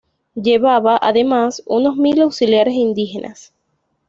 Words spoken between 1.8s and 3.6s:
mil auxiliares indígenas.